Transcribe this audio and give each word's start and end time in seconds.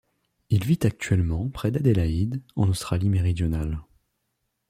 Il 0.49 0.65
vit 0.65 0.79
actuellement 0.81 1.47
près 1.51 1.69
d'Adélaïde, 1.69 2.41
en 2.55 2.67
Australie-Méridionale. 2.67 3.81